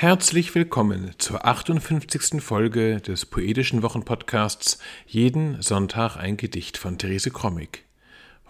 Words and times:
Herzlich 0.00 0.54
willkommen 0.54 1.10
zur 1.18 1.44
58. 1.44 2.40
Folge 2.40 3.00
des 3.00 3.26
Poetischen 3.26 3.82
Wochenpodcasts 3.82 4.78
Jeden 5.08 5.60
Sonntag 5.60 6.16
ein 6.16 6.36
Gedicht 6.36 6.78
von 6.78 6.98
Therese 6.98 7.32
Krommig. 7.32 7.82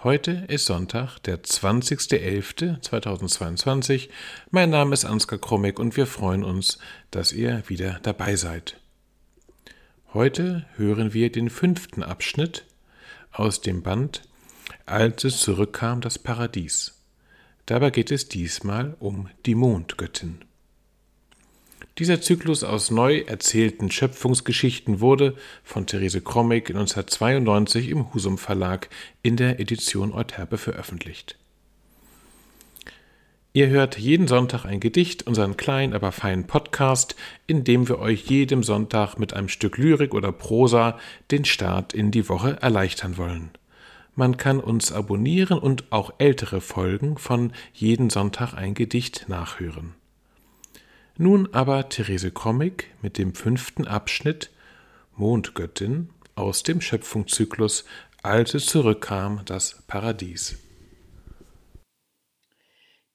Heute 0.03 0.45
ist 0.49 0.67
Sonntag, 0.67 1.19
der 1.21 1.43
20.11.2022. 1.43 4.11
Mein 4.51 4.69
Name 4.69 4.93
ist 4.93 5.07
Ansgar 5.07 5.39
Krommig 5.39 5.79
und 5.79 5.97
wir 5.97 6.07
freuen 6.07 6.45
uns, 6.45 6.79
dass 7.11 7.33
ihr 7.33 7.63
wieder 7.67 7.99
dabei 8.03 8.37
seid. 8.37 8.79
Heute 10.13 10.67
hören 10.77 11.15
wir 11.15 11.33
den 11.33 11.49
fünften 11.49 12.03
Abschnitt 12.03 12.67
aus 13.33 13.63
dem 13.63 13.83
Band 13.83 14.21
Als 14.85 15.25
es 15.25 15.41
zurückkam 15.41 16.03
das 16.03 16.19
Paradies. 16.19 17.01
Dabei 17.65 17.89
geht 17.89 18.11
es 18.11 18.29
diesmal 18.29 18.99
um 19.01 19.31
die 19.47 19.55
Mondgöttin. 19.55 20.45
Dieser 21.99 22.21
Zyklus 22.21 22.63
aus 22.63 22.93
neu 22.93 23.23
erzählten 23.27 23.91
Schöpfungsgeschichten 23.91 25.01
wurde 25.01 25.35
von 25.65 25.85
Therese 25.85 26.21
Krommig 26.21 26.69
1992 26.69 27.89
im 27.89 28.15
Husum 28.15 28.39
Verlag 28.39 28.89
in 29.23 29.37
der 29.37 29.59
Edition 29.59 30.13
Euterpe 30.13 30.59
veröffentlicht. 30.59 31.37
Ihr 33.53 33.67
hört 33.67 33.99
jeden 33.99 34.29
Sonntag 34.29 34.65
ein 34.65 34.79
Gedicht, 34.79 35.27
unseren 35.27 35.57
kleinen, 35.57 35.93
aber 35.93 36.13
feinen 36.13 36.47
Podcast, 36.47 37.17
in 37.49 37.65
dem 37.65 37.89
wir 37.89 37.99
euch 37.99 38.27
jedem 38.27 38.63
Sonntag 38.63 39.19
mit 39.19 39.35
einem 39.35 39.49
Stück 39.49 39.77
Lyrik 39.77 40.15
oder 40.15 40.31
Prosa 40.31 41.01
den 41.33 41.45
Start 41.45 41.95
in 41.95 42.13
die 42.13 42.29
Woche 42.29 42.59
erleichtern 42.63 43.17
wollen. 43.17 43.51
Man 44.15 44.37
kann 44.37 44.61
uns 44.61 44.93
abonnieren 44.93 45.59
und 45.59 45.91
auch 45.91 46.13
ältere 46.19 46.61
Folgen 46.61 47.19
von 47.19 47.53
jeden 47.73 48.09
Sonntag 48.09 48.55
ein 48.55 48.75
Gedicht 48.75 49.25
nachhören. 49.29 49.95
Nun 51.21 51.53
aber 51.53 51.89
Therese 51.89 52.31
Krommig 52.31 52.95
mit 53.03 53.19
dem 53.19 53.35
fünften 53.35 53.89
Abschnitt 53.89 54.53
Mondgöttin 55.17 56.11
aus 56.37 56.63
dem 56.63 56.81
Schöpfungszyklus 56.81 57.85
Als 58.23 58.55
es 58.55 58.67
zurückkam 58.67 59.43
das 59.45 59.83
Paradies. 59.89 60.59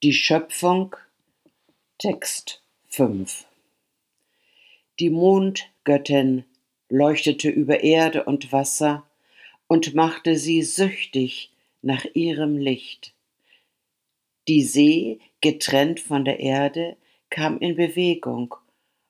Die 0.03 0.11
Schöpfung 0.11 0.97
Text 1.97 2.61
5 2.89 3.45
Die 4.99 5.09
Mondgöttin 5.09 6.43
leuchtete 6.89 7.49
über 7.49 7.85
Erde 7.85 8.25
und 8.25 8.51
Wasser 8.51 9.07
und 9.67 9.95
machte 9.95 10.37
sie 10.37 10.61
süchtig 10.63 11.53
nach 11.81 12.03
ihrem 12.13 12.57
Licht. 12.57 13.13
Die 14.49 14.61
See, 14.61 15.21
getrennt 15.39 16.01
von 16.01 16.25
der 16.25 16.41
Erde, 16.41 16.97
kam 17.33 17.57
in 17.57 17.75
Bewegung, 17.75 18.53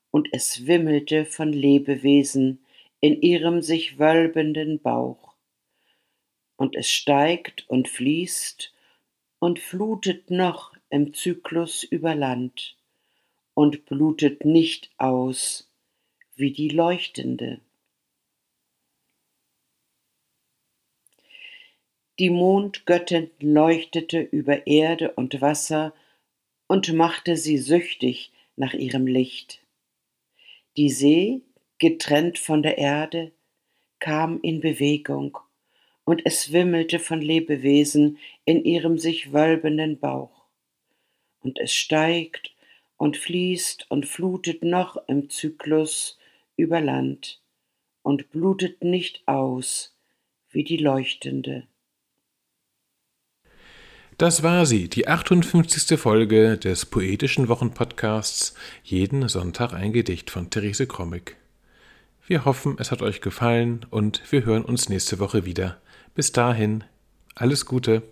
und 0.10 0.30
es 0.32 0.66
wimmelte 0.66 1.26
von 1.26 1.52
Lebewesen 1.52 2.64
in 3.02 3.22
ihrem 3.22 3.62
sich 3.62 4.00
wölbenden 4.00 4.80
Bauch. 4.80 5.36
Und 6.56 6.78
es 6.78 6.90
steigt 6.90 7.70
und 7.70 7.90
fließt 7.90 8.74
und 9.40 9.60
flutet 9.60 10.32
noch 10.32 10.74
im 10.90 11.14
Zyklus 11.14 11.84
über 11.84 12.16
Land 12.16 12.78
und 13.56 13.86
blutet 13.88 14.46
nicht 14.46 14.90
aus 14.98 15.70
wie 16.36 16.54
die 16.54 16.70
Leuchtende. 16.70 17.60
Die 22.20 22.30
Mondgöttin 22.30 23.32
leuchtete 23.42 24.22
über 24.22 24.66
Erde 24.66 25.12
und 25.12 25.42
Wasser 25.42 25.94
und 26.67 26.94
machte 26.94 27.38
sie 27.38 27.58
süchtig 27.58 28.31
nach 28.56 28.73
ihrem 28.73 29.08
Licht. 29.08 29.61
Die 30.78 30.89
See, 30.89 31.42
getrennt 31.78 32.39
von 32.39 32.64
der 32.64 32.78
Erde, 32.78 33.31
kam 34.00 34.39
in 34.42 34.59
Bewegung, 34.59 35.38
und 36.05 36.25
es 36.25 36.52
wimmelte 36.52 36.99
von 36.99 37.21
Lebewesen 37.21 38.17
in 38.45 38.64
ihrem 38.65 38.98
sich 38.98 39.32
wölbenden 39.32 39.99
Bauch. 39.99 40.45
Und 41.39 41.60
es 41.60 41.73
steigt 41.73 42.54
und 42.98 43.17
fließt 43.17 43.89
und 43.89 44.05
flutet 44.05 44.64
noch 44.64 44.98
im 45.08 45.30
Zyklus 45.30 46.17
über 46.55 46.82
Land 46.82 47.42
und 48.02 48.30
blutet 48.32 48.83
nicht 48.83 49.27
aus 49.27 49.95
wie 50.49 50.64
die 50.64 50.77
leuchtende. 50.77 51.67
Das 54.18 54.44
war 54.44 54.68
sie, 54.68 54.90
die 54.90 55.08
58. 55.08 56.00
Folge 56.00 56.58
des 56.60 56.86
Poetischen 56.86 57.48
Wochenpodcasts 57.48 58.54
Jeden 58.84 59.28
Sonntag 59.28 59.74
ein 59.74 59.92
Gedicht 59.92 60.30
von 60.30 60.52
Therese 60.52 60.86
Krommig. 60.86 61.36
Wir 62.28 62.46
hoffen, 62.46 62.76
es 62.78 62.92
hat 62.92 63.02
euch 63.02 63.22
gefallen 63.22 63.88
und 63.90 64.22
wir 64.30 64.46
hören 64.46 64.66
uns 64.66 64.88
nächste 64.88 65.18
Woche 65.18 65.46
wieder. 65.46 65.78
Bis 66.14 66.32
dahin, 66.32 66.84
alles 67.34 67.66
Gute. 67.66 68.04